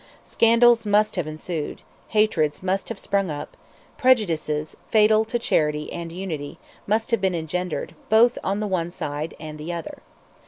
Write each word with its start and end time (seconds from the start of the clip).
Scandals 0.23 0.83
must 0.83 1.15
have 1.15 1.27
ensued; 1.27 1.83
hatreds 2.07 2.63
must 2.63 2.89
have 2.89 2.97
sprung 2.97 3.29
up; 3.29 3.55
prejudices, 3.99 4.75
fatal 4.89 5.23
to 5.25 5.37
charity 5.37 5.93
and 5.93 6.11
unity, 6.11 6.57
must 6.87 7.11
have 7.11 7.21
been 7.21 7.35
engendered, 7.35 7.93
both 8.09 8.39
on 8.43 8.59
the 8.61 8.65
one 8.67 8.89
side 8.89 9.35
and 9.39 9.59
the 9.59 9.71
other. 9.71 9.99